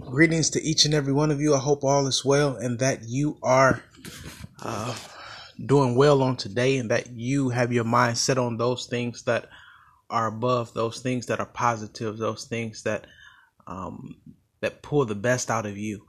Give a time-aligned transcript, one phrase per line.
[0.00, 1.54] Greetings to each and every one of you.
[1.54, 3.82] I hope all is well and that you are
[4.62, 4.94] uh,
[5.66, 9.48] doing well on today and that you have your mind set on those things that
[10.08, 13.08] are above, those things that are positive, those things that
[13.66, 14.16] um,
[14.60, 16.06] that pull the best out of you,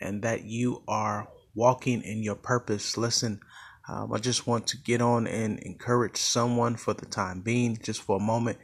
[0.00, 2.96] and that you are walking in your purpose.
[2.96, 3.40] Listen,
[3.86, 8.00] um, I just want to get on and encourage someone for the time being, just
[8.00, 8.58] for a moment,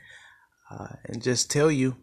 [0.71, 1.97] uh, and just tell you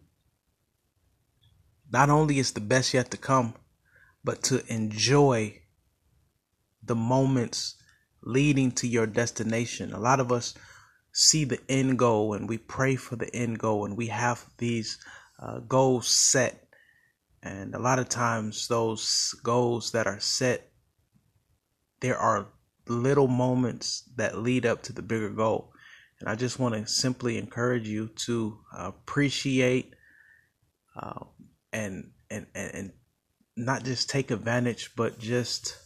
[1.92, 3.54] not only is the best yet to come,
[4.22, 5.60] but to enjoy
[6.82, 7.76] the moments
[8.22, 9.92] leading to your destination.
[9.92, 10.54] A lot of us
[11.12, 14.98] see the end goal and we pray for the end goal and we have these
[15.40, 16.66] uh, goals set.
[17.42, 20.70] And a lot of times, those goals that are set,
[22.00, 22.48] there are
[22.86, 25.72] little moments that lead up to the bigger goal.
[26.20, 29.94] And I just want to simply encourage you to appreciate
[30.94, 31.24] uh,
[31.72, 32.92] and and and
[33.56, 35.76] not just take advantage, but just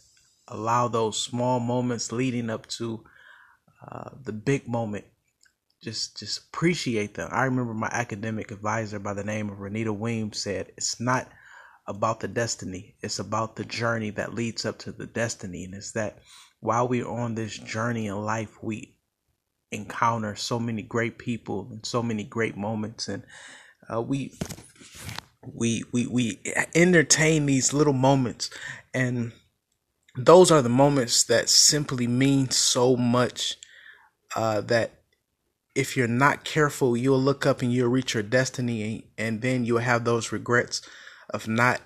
[0.47, 3.03] allow those small moments leading up to
[3.87, 5.05] uh, the big moment.
[5.83, 7.29] Just just appreciate them.
[7.31, 11.29] I remember my academic advisor by the name of Renita Weems said, "It's not."
[11.87, 12.95] about the destiny.
[13.01, 15.65] It's about the journey that leads up to the destiny.
[15.65, 16.19] And it's that
[16.59, 18.95] while we're on this journey in life, we
[19.71, 23.07] encounter so many great people and so many great moments.
[23.07, 23.23] And
[23.93, 24.33] uh, we
[25.53, 26.39] we we we
[26.73, 28.49] entertain these little moments.
[28.93, 29.33] And
[30.17, 33.57] those are the moments that simply mean so much
[34.35, 35.01] uh, that
[35.75, 39.79] if you're not careful you'll look up and you'll reach your destiny and then you'll
[39.79, 40.81] have those regrets
[41.29, 41.81] of not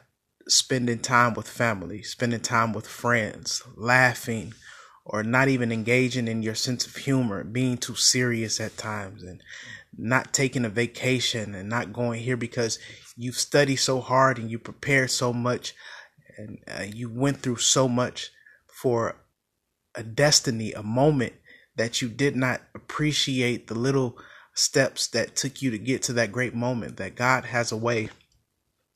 [0.47, 4.53] spending time with family spending time with friends laughing
[5.11, 9.41] or not even engaging in your sense of humor being too serious at times and
[9.97, 12.77] not taking a vacation and not going here because
[13.17, 15.73] you've studied so hard and you prepared so much
[16.37, 18.29] and uh, you went through so much
[18.67, 19.15] for
[19.95, 21.33] a destiny, a moment
[21.75, 24.17] that you did not appreciate the little
[24.53, 26.97] steps that took you to get to that great moment.
[26.97, 28.09] That God has a way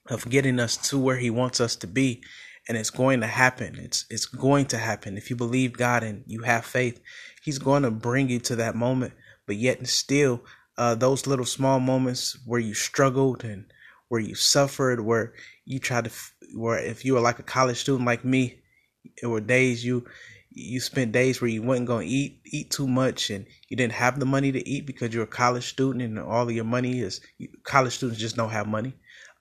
[0.09, 2.23] of getting us to where He wants us to be,
[2.67, 3.77] and it's going to happen.
[3.77, 6.99] It's it's going to happen if you believe God and you have faith.
[7.43, 9.13] He's going to bring you to that moment,
[9.45, 10.41] but yet still
[10.77, 13.65] uh, those little small moments where you struggled and
[14.07, 15.33] where you suffered, where
[15.65, 16.11] you tried to,
[16.55, 18.59] where if you were like a college student like me,
[19.21, 20.05] it were days you
[20.55, 23.93] you spent days where you wasn't going to eat eat too much and you didn't
[23.93, 26.99] have the money to eat because you're a college student and all of your money
[26.99, 27.21] is
[27.63, 28.93] college students just don't have money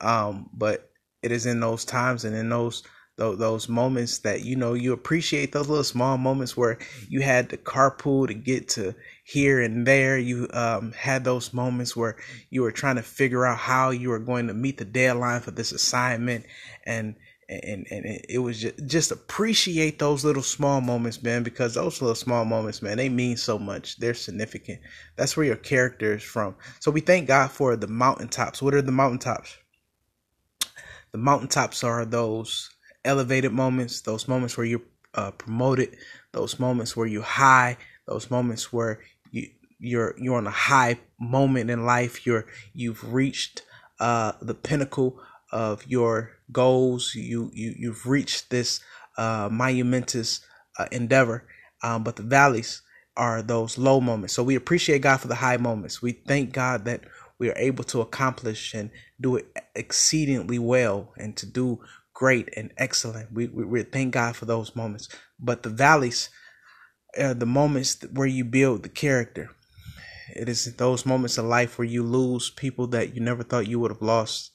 [0.02, 0.90] um, but
[1.22, 2.82] it is in those times and in those,
[3.30, 6.78] those moments that you know you appreciate those little small moments where
[7.08, 8.94] you had to carpool to get to
[9.24, 10.18] here and there.
[10.18, 12.16] You um, had those moments where
[12.50, 15.52] you were trying to figure out how you were going to meet the deadline for
[15.52, 16.44] this assignment.
[16.84, 17.16] And
[17.48, 22.14] and and it was just, just appreciate those little small moments man because those little
[22.14, 23.98] small moments man they mean so much.
[23.98, 24.80] They're significant.
[25.16, 26.56] That's where your character is from.
[26.80, 28.62] So we thank god for the mountaintops.
[28.62, 29.56] What are the mountaintops?
[31.12, 32.70] The mountaintops are those
[33.04, 34.82] elevated moments, those moments where you're
[35.14, 35.96] uh, promoted,
[36.32, 37.76] those moments where you're high,
[38.06, 39.48] those moments where you
[39.78, 42.26] you're you're on a high moment in life.
[42.26, 43.62] You're you've reached
[44.00, 45.20] uh, the pinnacle
[45.50, 47.14] of your goals.
[47.14, 48.80] You you you've reached this
[49.18, 50.40] uh, monumentous
[50.78, 51.46] uh, endeavor.
[51.82, 52.82] Um, but the valleys
[53.16, 54.34] are those low moments.
[54.34, 56.00] So we appreciate God for the high moments.
[56.00, 57.02] We thank God that
[57.38, 58.90] we are able to accomplish and
[59.20, 61.80] do it exceedingly well and to do
[62.22, 63.32] great and excellent.
[63.32, 65.08] We, we, we thank God for those moments.
[65.40, 66.30] But the valleys
[67.18, 69.50] are the moments where you build the character.
[70.36, 73.80] It is those moments of life where you lose people that you never thought you
[73.80, 74.52] would have lost,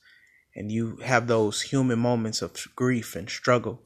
[0.55, 3.83] and you have those human moments of grief and struggle.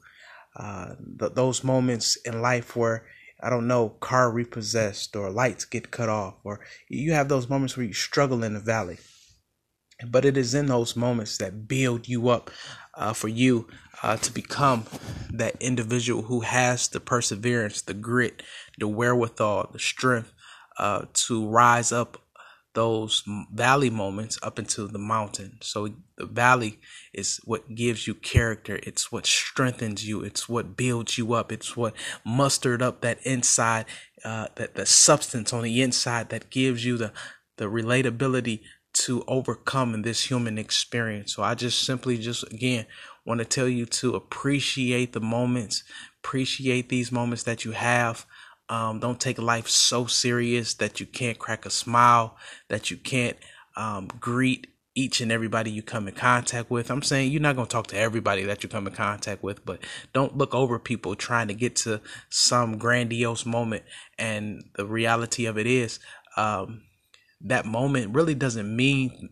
[0.54, 3.04] Uh, th- those moments in life where
[3.42, 7.76] I don't know, car repossessed or lights get cut off, or you have those moments
[7.76, 8.98] where you struggle in the valley.
[10.06, 12.50] But it is in those moments that build you up
[12.94, 13.68] uh, for you
[14.02, 14.84] uh, to become
[15.32, 18.42] that individual who has the perseverance, the grit,
[18.78, 20.32] the wherewithal, the strength
[20.78, 22.18] uh, to rise up
[22.74, 23.22] those
[23.52, 25.58] valley moments up into the mountain.
[25.60, 26.80] So the valley
[27.12, 28.80] is what gives you character.
[28.82, 30.22] It's what strengthens you.
[30.22, 31.52] It's what builds you up.
[31.52, 31.94] It's what
[32.24, 33.84] mustered up that inside,
[34.24, 37.12] uh, that the substance on the inside that gives you the
[37.58, 38.62] the relatability
[38.92, 41.34] to overcome in this human experience.
[41.34, 42.86] So I just simply just again
[43.24, 45.84] want to tell you to appreciate the moments,
[46.22, 48.26] appreciate these moments that you have.
[48.68, 52.36] Um, don't take life so serious that you can't crack a smile,
[52.68, 53.36] that you can't
[53.76, 56.90] um, greet each and everybody you come in contact with.
[56.90, 59.64] I'm saying you're not going to talk to everybody that you come in contact with,
[59.64, 59.80] but
[60.12, 63.84] don't look over people trying to get to some grandiose moment.
[64.18, 65.98] And the reality of it is,
[66.36, 66.82] um,
[67.44, 69.28] that moment really doesn't mean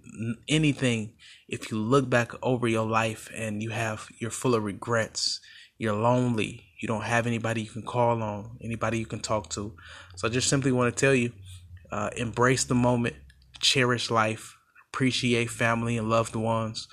[0.49, 1.15] anything
[1.49, 5.41] if you look back over your life and you have you're full of regrets.
[5.79, 6.65] You're lonely.
[6.81, 9.75] You don't have anybody you can call on anybody you can talk to.
[10.17, 11.33] So i just simply want to tell you
[11.91, 13.17] uh, embrace the moment
[13.61, 14.57] cherish life
[14.93, 16.89] appreciate family and loved ones.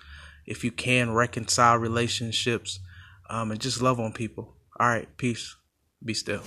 [0.45, 2.79] If you can reconcile relationships
[3.29, 4.55] um, and just love on people.
[4.79, 5.55] All right peace.
[6.03, 6.43] Be still